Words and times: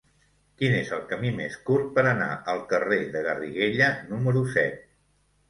Quin 0.61 0.77
és 0.77 0.87
el 0.95 1.03
camí 1.11 1.33
més 1.39 1.57
curt 1.67 1.91
per 1.97 2.05
anar 2.13 2.31
al 2.55 2.63
carrer 2.73 2.99
de 3.17 3.23
Garriguella 3.29 3.93
número 4.09 4.45
set? 4.59 4.83